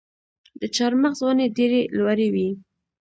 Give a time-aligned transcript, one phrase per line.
[0.59, 2.49] د چهارمغز ونې ډیرې لوړې وي.